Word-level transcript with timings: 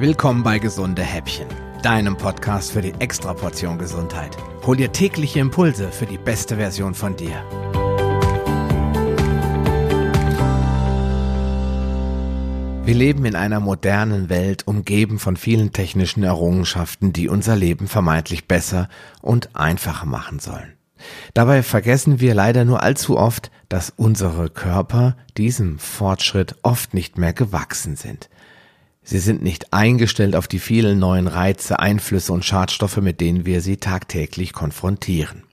Willkommen 0.00 0.42
bei 0.42 0.58
Gesunde 0.58 1.02
Häppchen, 1.02 1.46
deinem 1.82 2.16
Podcast 2.16 2.72
für 2.72 2.80
die 2.80 2.94
Extraportion 3.00 3.76
Gesundheit. 3.76 4.34
Hol 4.64 4.78
dir 4.78 4.90
tägliche 4.92 5.40
Impulse 5.40 5.92
für 5.92 6.06
die 6.06 6.16
beste 6.16 6.56
Version 6.56 6.94
von 6.94 7.16
dir. 7.16 7.34
Wir 12.86 12.94
leben 12.94 13.26
in 13.26 13.36
einer 13.36 13.60
modernen 13.60 14.30
Welt, 14.30 14.66
umgeben 14.66 15.18
von 15.18 15.36
vielen 15.36 15.70
technischen 15.70 16.22
Errungenschaften, 16.22 17.12
die 17.12 17.28
unser 17.28 17.54
Leben 17.54 17.86
vermeintlich 17.86 18.48
besser 18.48 18.88
und 19.20 19.54
einfacher 19.54 20.06
machen 20.06 20.38
sollen. 20.38 20.78
Dabei 21.34 21.62
vergessen 21.62 22.20
wir 22.20 22.32
leider 22.32 22.64
nur 22.64 22.82
allzu 22.82 23.18
oft, 23.18 23.50
dass 23.68 23.92
unsere 23.94 24.48
Körper 24.48 25.18
diesem 25.36 25.78
Fortschritt 25.78 26.54
oft 26.62 26.94
nicht 26.94 27.18
mehr 27.18 27.34
gewachsen 27.34 27.96
sind. 27.96 28.30
Sie 29.02 29.18
sind 29.18 29.42
nicht 29.42 29.72
eingestellt 29.72 30.36
auf 30.36 30.46
die 30.46 30.58
vielen 30.58 30.98
neuen 30.98 31.26
Reize, 31.26 31.78
Einflüsse 31.78 32.32
und 32.32 32.44
Schadstoffe, 32.44 32.98
mit 32.98 33.20
denen 33.20 33.46
wir 33.46 33.60
sie 33.60 33.78
tagtäglich 33.78 34.52
konfrontieren. 34.52 35.44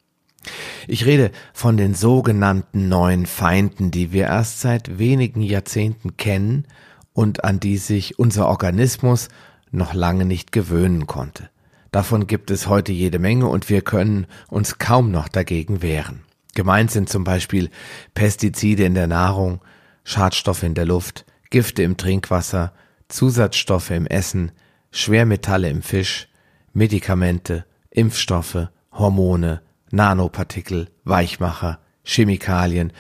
Ich 0.88 1.06
rede 1.06 1.32
von 1.54 1.78
den 1.78 1.94
sogenannten 1.94 2.90
neuen 2.90 3.26
Feinden, 3.26 3.92
die 3.92 4.12
wir 4.12 4.26
erst 4.26 4.62
seit 4.62 4.98
wenigen 4.98 5.42
Jahrzehnten 5.42 6.18
kennen 6.18 6.66
und 7.14 7.44
an 7.44 7.60
die 7.60 7.78
sich 7.78 8.20
unser 8.20 8.48
Organismus 8.48 9.30
noch 9.72 9.94
lange 9.94 10.26
nicht 10.26 10.52
gewöhnen 10.52 11.08
konnte. 11.08 11.50
Davon 11.92 12.28
gibt 12.28 12.52
es 12.52 12.68
heute 12.68 12.92
jede 12.92 13.20
Menge 13.20 13.48
und 13.48 13.70
wir 13.70 13.82
können 13.82 14.28
uns 14.50 14.78
kaum 14.78 15.12
noch 15.12 15.28
dagegen 15.28 15.82
wehren. 15.82 16.22
Gemeint 16.54 16.92
sind 16.92 17.10
zum 17.10 17.24
Beispiel 17.24 17.70
Pestizide 18.14 18.84
in 18.84 18.94
der 18.94 19.08
Nahrung, 19.08 19.62
Schadstoffe 20.04 20.64
in 20.64 20.74
der 20.74 20.86
Luft, 20.86 21.26
Gifte 21.50 21.84
im 21.84 21.98
Trinkwasser, 21.98 22.74
Zusatzstoffe 23.10 23.92
im 23.92 24.06
Essen, 24.06 24.52
Schwermetalle 24.92 25.70
im 25.70 25.82
Fisch, 25.82 26.28
Medikamente, 26.74 27.66
Impfstoffe, 27.90 28.70
Hormone, 28.92 29.62
Nanopartikel, 29.92 30.90
Weichmacher, 31.04 31.80
Chemikalien 32.04 32.94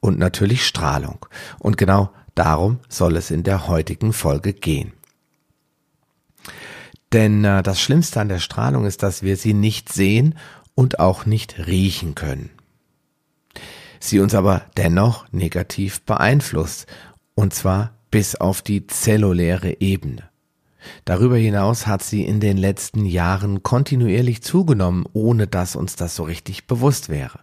und 0.00 0.18
natürlich 0.18 0.66
Strahlung. 0.66 1.26
Und 1.58 1.76
genau 1.76 2.10
darum 2.34 2.80
soll 2.88 3.16
es 3.16 3.30
in 3.30 3.42
der 3.42 3.68
heutigen 3.68 4.12
Folge 4.12 4.52
gehen. 4.52 4.92
Denn 7.12 7.44
äh, 7.44 7.62
das 7.62 7.80
Schlimmste 7.80 8.20
an 8.20 8.28
der 8.28 8.38
Strahlung 8.38 8.84
ist, 8.84 9.02
dass 9.02 9.22
wir 9.22 9.36
sie 9.36 9.54
nicht 9.54 9.92
sehen 9.92 10.34
und 10.74 11.00
auch 11.00 11.26
nicht 11.26 11.66
riechen 11.66 12.14
können. 12.14 12.50
Sie 14.00 14.20
uns 14.20 14.34
aber 14.34 14.62
dennoch 14.76 15.26
negativ 15.32 16.02
beeinflusst, 16.02 16.86
und 17.34 17.54
zwar 17.54 17.97
bis 18.10 18.34
auf 18.34 18.62
die 18.62 18.86
zelluläre 18.86 19.80
Ebene. 19.80 20.28
Darüber 21.04 21.36
hinaus 21.36 21.86
hat 21.86 22.02
sie 22.02 22.24
in 22.24 22.40
den 22.40 22.56
letzten 22.56 23.04
Jahren 23.04 23.62
kontinuierlich 23.62 24.42
zugenommen, 24.42 25.04
ohne 25.12 25.46
dass 25.46 25.76
uns 25.76 25.96
das 25.96 26.14
so 26.14 26.22
richtig 26.22 26.66
bewusst 26.66 27.08
wäre. 27.08 27.40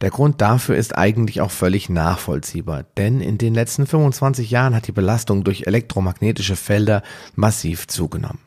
Der 0.00 0.10
Grund 0.10 0.40
dafür 0.40 0.76
ist 0.76 0.96
eigentlich 0.96 1.40
auch 1.40 1.50
völlig 1.50 1.88
nachvollziehbar, 1.88 2.84
denn 2.96 3.20
in 3.20 3.38
den 3.38 3.54
letzten 3.54 3.86
25 3.86 4.50
Jahren 4.50 4.74
hat 4.74 4.86
die 4.86 4.92
Belastung 4.92 5.44
durch 5.44 5.66
elektromagnetische 5.66 6.56
Felder 6.56 7.02
massiv 7.34 7.86
zugenommen. 7.86 8.40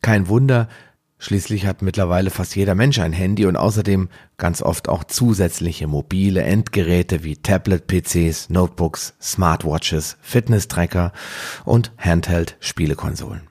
Kein 0.00 0.28
Wunder, 0.28 0.68
Schließlich 1.18 1.66
hat 1.66 1.80
mittlerweile 1.80 2.30
fast 2.30 2.54
jeder 2.56 2.74
Mensch 2.74 2.98
ein 2.98 3.12
Handy 3.14 3.46
und 3.46 3.56
außerdem 3.56 4.10
ganz 4.36 4.60
oft 4.60 4.88
auch 4.88 5.02
zusätzliche 5.02 5.86
mobile 5.86 6.42
Endgeräte 6.42 7.24
wie 7.24 7.36
Tablet-PCs, 7.36 8.50
Notebooks, 8.50 9.14
Smartwatches, 9.20 10.18
Fitness-Tracker 10.20 11.12
und 11.64 11.92
Handheld-Spielekonsolen. 11.98 13.48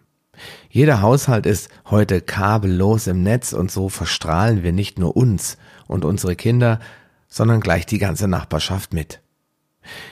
Jeder 0.69 1.01
Haushalt 1.01 1.45
ist 1.47 1.69
heute 1.89 2.21
kabellos 2.21 3.07
im 3.07 3.23
Netz 3.23 3.51
und 3.53 3.71
so 3.71 3.89
verstrahlen 3.89 4.61
wir 4.61 4.71
nicht 4.71 4.99
nur 4.99 5.17
uns 5.17 5.57
und 5.87 6.05
unsere 6.05 6.35
Kinder, 6.35 6.79
sondern 7.27 7.61
gleich 7.61 7.85
die 7.85 7.97
ganze 7.97 8.27
Nachbarschaft 8.27 8.93
mit. 8.93 9.21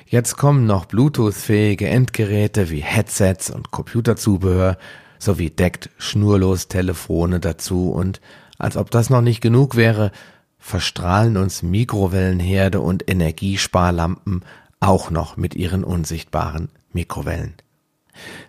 Jetzt 0.05 0.37
kommen 0.37 0.65
noch 0.65 0.85
Bluetooth-fähige 0.85 1.87
Endgeräte 1.87 2.69
wie 2.69 2.81
Headsets 2.81 3.49
und 3.49 3.71
Computerzubehör, 3.71 4.77
sowie 5.23 5.49
deckt 5.49 5.89
schnurlos 5.97 6.67
Telefone 6.67 7.39
dazu 7.39 7.91
und 7.91 8.21
als 8.57 8.77
ob 8.77 8.91
das 8.91 9.09
noch 9.09 9.21
nicht 9.21 9.41
genug 9.41 9.75
wäre, 9.75 10.11
verstrahlen 10.59 11.37
uns 11.37 11.63
Mikrowellenherde 11.63 12.79
und 12.79 13.09
Energiesparlampen 13.09 14.43
auch 14.79 15.09
noch 15.11 15.35
mit 15.37 15.55
ihren 15.55 15.83
unsichtbaren 15.83 16.69
Mikrowellen. 16.93 17.55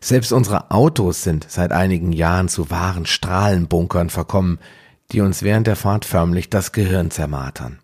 Selbst 0.01 0.33
unsere 0.33 0.71
Autos 0.71 1.23
sind 1.23 1.47
seit 1.49 1.73
einigen 1.73 2.13
Jahren 2.13 2.49
zu 2.49 2.71
wahren 2.71 3.07
Strahlenbunkern 3.07 4.11
verkommen, 4.11 4.59
die 5.13 5.21
uns 5.21 5.43
während 5.43 5.67
der 5.67 5.77
Fahrt 5.77 6.05
förmlich 6.05 6.51
das 6.51 6.73
Gehirn 6.73 7.11
zermartern. 7.11 7.79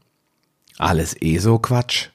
Alles 0.79 1.17
eh 1.21 1.39
so 1.39 1.59
Quatsch? 1.59 2.09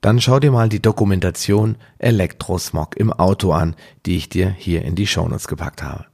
Dann 0.00 0.20
schau 0.20 0.38
dir 0.38 0.52
mal 0.52 0.68
die 0.68 0.82
Dokumentation 0.82 1.76
Elektrosmog 1.98 2.96
im 2.96 3.12
Auto 3.12 3.52
an, 3.52 3.74
die 4.04 4.16
ich 4.16 4.28
dir 4.28 4.50
hier 4.50 4.82
in 4.82 4.94
die 4.94 5.06
Shownotes 5.06 5.48
gepackt 5.48 5.82
habe. 5.82 6.06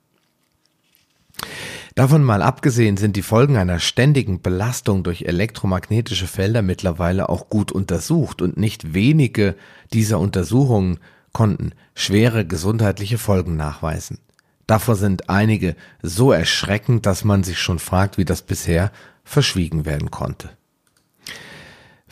Davon 1.95 2.25
mal 2.25 2.41
abgesehen 2.41 2.97
sind 2.97 3.17
die 3.17 3.23
Folgen 3.23 3.57
einer 3.57 3.79
ständigen 3.79 4.41
Belastung 4.41 5.03
durch 5.03 5.23
elektromagnetische 5.23 6.27
Felder 6.27 6.63
mittlerweile 6.63 7.29
auch 7.29 7.51
gut 7.51 7.71
untersucht 7.71 8.41
und 8.41 8.57
nicht 8.57 8.95
wenige 8.95 9.57
dieser 9.93 10.19
Untersuchungen 10.19 11.01
konnten 11.33 11.73
schwere 11.95 12.47
gesundheitliche 12.47 13.19
Folgen 13.19 13.57
nachweisen. 13.57 14.19
Davor 14.67 14.97
sind 14.97 15.29
einige 15.29 15.77
so 16.03 16.33
erschreckend, 16.33 17.05
dass 17.05 17.25
man 17.25 17.43
sich 17.45 17.59
schon 17.59 17.79
fragt, 17.79 18.17
wie 18.17 18.25
das 18.25 18.41
bisher 18.43 18.91
verschwiegen 19.25 19.85
werden 19.85 20.11
konnte. 20.11 20.51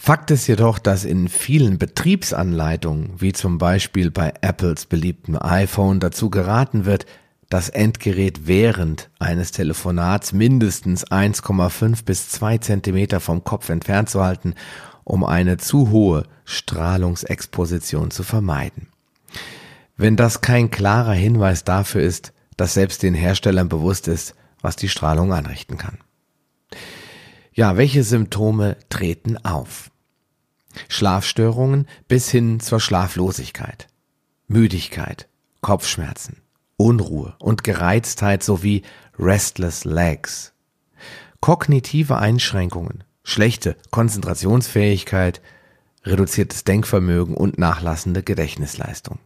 Fakt 0.03 0.31
ist 0.31 0.47
jedoch, 0.47 0.79
dass 0.79 1.05
in 1.05 1.29
vielen 1.29 1.77
Betriebsanleitungen, 1.77 3.21
wie 3.21 3.35
zum 3.35 3.59
Beispiel 3.59 4.11
bei 4.11 4.33
Apples 4.41 4.87
beliebtem 4.87 5.37
iPhone, 5.39 6.01
dazu 6.01 6.31
geraten 6.31 6.87
wird, 6.87 7.05
das 7.51 7.69
Endgerät 7.69 8.47
während 8.47 9.11
eines 9.19 9.53
Telefonats 9.53 10.33
mindestens 10.33 11.07
1,5 11.07 12.07
bis 12.07 12.31
2 12.31 12.57
Zentimeter 12.57 13.21
vom 13.21 13.45
Kopf 13.45 13.69
entfernt 13.69 14.09
zu 14.09 14.25
halten, 14.25 14.55
um 15.05 15.23
eine 15.23 15.59
zu 15.59 15.91
hohe 15.91 16.25
Strahlungsexposition 16.47 18.11
zu 18.11 18.23
vermeiden. 18.23 18.87
Wenn 19.99 20.17
das 20.17 20.41
kein 20.41 20.71
klarer 20.71 21.13
Hinweis 21.13 21.63
dafür 21.63 22.01
ist, 22.01 22.33
dass 22.57 22.73
selbst 22.73 23.03
den 23.03 23.13
Herstellern 23.13 23.69
bewusst 23.69 24.09
ist, 24.09 24.35
was 24.63 24.77
die 24.77 24.89
Strahlung 24.89 25.35
anrichten 25.35 25.77
kann. 25.77 25.99
Ja, 27.53 27.77
welche 27.77 28.05
Symptome 28.05 28.77
treten 28.89 29.37
auf? 29.45 29.91
Schlafstörungen 30.89 31.87
bis 32.07 32.31
hin 32.31 32.61
zur 32.61 32.81
Schlaflosigkeit, 32.81 33.89
Müdigkeit, 34.47 35.29
Kopfschmerzen, 35.61 36.37
Unruhe 36.77 37.35
und 37.41 37.65
Gereiztheit 37.65 38.43
sowie 38.45 38.83
Restless 39.19 39.85
Legs, 39.85 40.53
kognitive 41.41 42.19
Einschränkungen, 42.19 43.05
schlechte 43.25 43.77
Konzentrationsfähigkeit, 43.91 45.41
reduziertes 46.05 46.65
Denkvermögen 46.65 47.35
und 47.37 47.59
nachlassende 47.59 48.23
Gedächtnisleistung. 48.23 49.19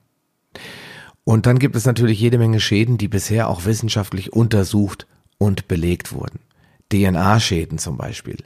Und 1.24 1.46
dann 1.46 1.58
gibt 1.58 1.76
es 1.76 1.84
natürlich 1.84 2.20
jede 2.20 2.38
Menge 2.38 2.60
Schäden, 2.60 2.98
die 2.98 3.08
bisher 3.08 3.48
auch 3.48 3.64
wissenschaftlich 3.64 4.32
untersucht 4.32 5.06
und 5.38 5.68
belegt 5.68 6.12
wurden. 6.12 6.40
DNA-Schäden 6.94 7.78
zum 7.78 7.96
Beispiel. 7.96 8.38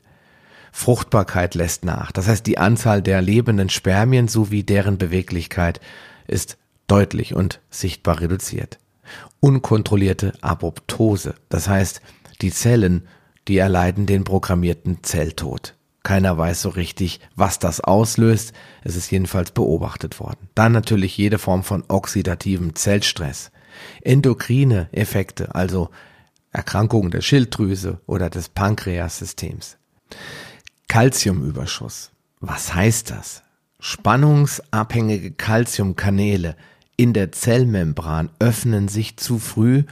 Fruchtbarkeit 0.72 1.54
lässt 1.54 1.84
nach. 1.84 2.12
Das 2.12 2.28
heißt, 2.28 2.46
die 2.46 2.58
Anzahl 2.58 3.02
der 3.02 3.20
lebenden 3.20 3.68
Spermien 3.68 4.28
sowie 4.28 4.62
deren 4.62 4.96
Beweglichkeit 4.96 5.80
ist 6.26 6.56
deutlich 6.86 7.34
und 7.34 7.60
sichtbar 7.70 8.20
reduziert. 8.20 8.78
Unkontrollierte 9.40 10.32
Apoptose. 10.40 11.34
Das 11.48 11.68
heißt, 11.68 12.00
die 12.40 12.52
Zellen, 12.52 13.06
die 13.48 13.58
erleiden 13.58 14.06
den 14.06 14.24
programmierten 14.24 15.02
Zelltod. 15.02 15.74
Keiner 16.02 16.38
weiß 16.38 16.62
so 16.62 16.70
richtig, 16.70 17.20
was 17.34 17.58
das 17.58 17.80
auslöst. 17.80 18.52
Es 18.82 18.96
ist 18.96 19.10
jedenfalls 19.10 19.50
beobachtet 19.50 20.20
worden. 20.20 20.48
Dann 20.54 20.72
natürlich 20.72 21.18
jede 21.18 21.38
Form 21.38 21.62
von 21.62 21.84
oxidativem 21.88 22.74
Zellstress. 22.74 23.50
Endokrine 24.02 24.88
Effekte, 24.92 25.54
also 25.54 25.90
Erkrankungen 26.58 27.12
der 27.12 27.20
Schilddrüse 27.20 28.00
oder 28.06 28.30
des 28.30 28.48
Pankreassystems. 28.48 29.78
Calciumüberschuss. 30.88 32.10
Was 32.40 32.74
heißt 32.74 33.10
das? 33.10 33.44
Spannungsabhängige 33.78 35.30
Calciumkanäle 35.30 36.56
in 36.96 37.12
der 37.12 37.30
Zellmembran 37.30 38.30
öffnen 38.40 38.88
sich 38.88 39.16
zu 39.18 39.38
früh 39.38 39.84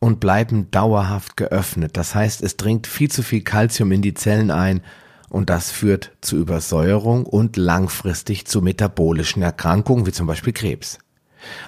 und 0.00 0.18
bleiben 0.18 0.72
dauerhaft 0.72 1.36
geöffnet. 1.36 1.96
Das 1.96 2.16
heißt, 2.16 2.42
es 2.42 2.56
dringt 2.56 2.88
viel 2.88 3.10
zu 3.12 3.22
viel 3.22 3.42
Calcium 3.42 3.92
in 3.92 4.02
die 4.02 4.14
Zellen 4.14 4.50
ein 4.50 4.80
und 5.28 5.50
das 5.50 5.70
führt 5.70 6.10
zu 6.20 6.36
Übersäuerung 6.36 7.26
und 7.26 7.56
langfristig 7.56 8.44
zu 8.46 8.60
metabolischen 8.60 9.42
Erkrankungen 9.42 10.04
wie 10.04 10.12
zum 10.12 10.26
Beispiel 10.26 10.52
Krebs. 10.52 10.98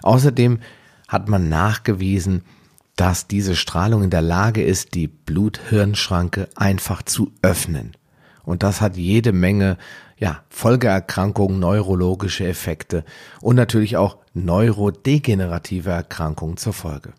Außerdem 0.02 0.58
hat 1.06 1.28
man 1.28 1.48
nachgewiesen, 1.48 2.42
dass 3.00 3.26
diese 3.26 3.56
Strahlung 3.56 4.02
in 4.02 4.10
der 4.10 4.20
Lage 4.20 4.62
ist, 4.62 4.94
die 4.94 5.08
Blut-Hirn-Schranke 5.08 6.50
einfach 6.54 7.02
zu 7.02 7.32
öffnen. 7.40 7.92
Und 8.44 8.62
das 8.62 8.82
hat 8.82 8.98
jede 8.98 9.32
Menge 9.32 9.78
ja, 10.18 10.42
Folgeerkrankungen, 10.50 11.58
neurologische 11.60 12.46
Effekte 12.46 13.06
und 13.40 13.56
natürlich 13.56 13.96
auch 13.96 14.18
neurodegenerative 14.34 15.88
Erkrankungen 15.88 16.58
zur 16.58 16.74
Folge. 16.74 17.14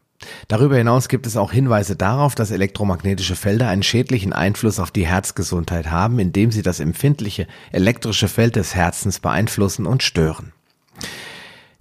Darüber 0.47 0.77
hinaus 0.77 1.07
gibt 1.07 1.25
es 1.25 1.35
auch 1.35 1.51
Hinweise 1.51 1.95
darauf, 1.95 2.35
dass 2.35 2.51
elektromagnetische 2.51 3.35
Felder 3.35 3.67
einen 3.67 3.81
schädlichen 3.81 4.33
Einfluss 4.33 4.79
auf 4.79 4.91
die 4.91 5.07
Herzgesundheit 5.07 5.89
haben, 5.89 6.19
indem 6.19 6.51
sie 6.51 6.61
das 6.61 6.79
empfindliche 6.79 7.47
elektrische 7.71 8.27
Feld 8.27 8.55
des 8.55 8.75
Herzens 8.75 9.19
beeinflussen 9.19 9.87
und 9.87 10.03
stören. 10.03 10.53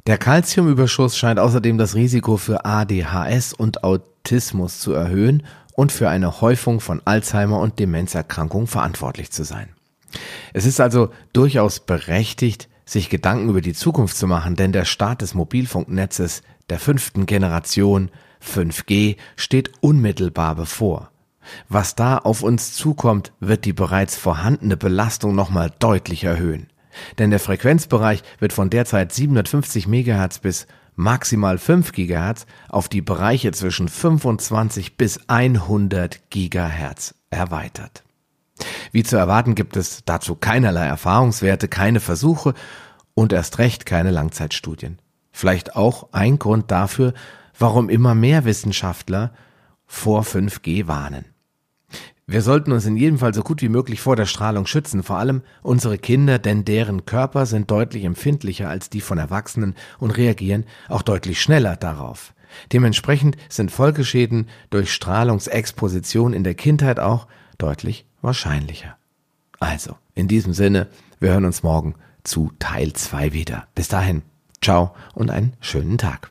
Der 0.06 0.18
Calciumüberschuss 0.18 1.16
scheint 1.16 1.38
außerdem 1.38 1.76
das 1.76 1.94
Risiko 1.94 2.36
für 2.36 2.64
ADHS 2.64 3.52
und 3.52 3.84
Autismus 3.84 4.80
zu 4.80 4.92
erhöhen 4.92 5.42
und 5.74 5.92
für 5.92 6.08
eine 6.08 6.40
Häufung 6.40 6.80
von 6.80 7.02
Alzheimer 7.04 7.58
und 7.58 7.78
Demenzerkrankungen 7.78 8.66
verantwortlich 8.66 9.30
zu 9.30 9.44
sein. 9.44 9.68
Es 10.52 10.64
ist 10.64 10.80
also 10.80 11.10
durchaus 11.32 11.80
berechtigt, 11.80 12.68
sich 12.84 13.08
Gedanken 13.08 13.50
über 13.50 13.60
die 13.60 13.74
Zukunft 13.74 14.16
zu 14.16 14.26
machen, 14.26 14.56
denn 14.56 14.72
der 14.72 14.84
Start 14.84 15.22
des 15.22 15.34
Mobilfunknetzes 15.34 16.42
der 16.70 16.78
fünften 16.78 17.26
Generation 17.26 18.10
5G 18.42 19.16
steht 19.36 19.72
unmittelbar 19.80 20.56
bevor. 20.56 21.10
Was 21.68 21.94
da 21.94 22.18
auf 22.18 22.42
uns 22.42 22.74
zukommt, 22.74 23.32
wird 23.38 23.64
die 23.64 23.72
bereits 23.72 24.16
vorhandene 24.16 24.76
Belastung 24.76 25.34
nochmal 25.34 25.70
deutlich 25.78 26.24
erhöhen. 26.24 26.68
Denn 27.18 27.30
der 27.30 27.40
Frequenzbereich 27.40 28.22
wird 28.38 28.52
von 28.52 28.70
derzeit 28.70 29.12
750 29.12 29.86
MHz 29.86 30.38
bis 30.38 30.66
maximal 30.96 31.58
5 31.58 31.92
GHz 31.92 32.46
auf 32.68 32.88
die 32.88 33.02
Bereiche 33.02 33.52
zwischen 33.52 33.88
25 33.88 34.96
bis 34.96 35.20
100 35.28 36.30
GHz 36.30 37.14
erweitert. 37.30 38.04
Wie 38.92 39.02
zu 39.02 39.16
erwarten 39.16 39.54
gibt 39.54 39.76
es 39.76 40.04
dazu 40.04 40.34
keinerlei 40.34 40.86
Erfahrungswerte, 40.86 41.68
keine 41.68 42.00
Versuche 42.00 42.54
und 43.14 43.32
erst 43.32 43.58
recht 43.58 43.86
keine 43.86 44.10
Langzeitstudien. 44.10 44.98
Vielleicht 45.32 45.76
auch 45.76 46.08
ein 46.12 46.38
Grund 46.38 46.70
dafür, 46.70 47.14
warum 47.58 47.88
immer 47.88 48.14
mehr 48.14 48.44
Wissenschaftler 48.44 49.32
vor 49.86 50.22
5G 50.22 50.86
warnen. 50.86 51.24
Wir 52.30 52.42
sollten 52.42 52.70
uns 52.70 52.86
in 52.86 52.96
jedem 52.96 53.18
Fall 53.18 53.34
so 53.34 53.42
gut 53.42 53.60
wie 53.60 53.68
möglich 53.68 54.00
vor 54.00 54.14
der 54.14 54.24
Strahlung 54.24 54.64
schützen, 54.64 55.02
vor 55.02 55.16
allem 55.16 55.42
unsere 55.62 55.98
Kinder, 55.98 56.38
denn 56.38 56.64
deren 56.64 57.04
Körper 57.04 57.44
sind 57.44 57.72
deutlich 57.72 58.04
empfindlicher 58.04 58.68
als 58.68 58.88
die 58.88 59.00
von 59.00 59.18
Erwachsenen 59.18 59.74
und 59.98 60.12
reagieren 60.12 60.62
auch 60.88 61.02
deutlich 61.02 61.42
schneller 61.42 61.74
darauf. 61.74 62.32
Dementsprechend 62.72 63.36
sind 63.48 63.72
Folgeschäden 63.72 64.48
durch 64.70 64.94
Strahlungsexposition 64.94 66.32
in 66.32 66.44
der 66.44 66.54
Kindheit 66.54 67.00
auch 67.00 67.26
deutlich 67.58 68.06
wahrscheinlicher. 68.22 68.96
Also, 69.58 69.96
in 70.14 70.28
diesem 70.28 70.52
Sinne, 70.52 70.86
wir 71.18 71.32
hören 71.32 71.44
uns 71.44 71.64
morgen 71.64 71.96
zu 72.22 72.52
Teil 72.60 72.92
2 72.92 73.32
wieder. 73.32 73.66
Bis 73.74 73.88
dahin, 73.88 74.22
ciao 74.62 74.94
und 75.14 75.30
einen 75.30 75.54
schönen 75.60 75.98
Tag. 75.98 76.30